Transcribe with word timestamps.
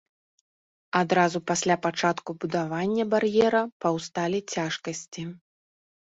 Адразу 0.99 1.37
пасля 1.49 1.75
пачатку 1.85 2.29
будавання 2.45 3.05
бар'ера 3.11 3.61
паўсталі 3.85 4.39
цяжкасці. 4.55 5.27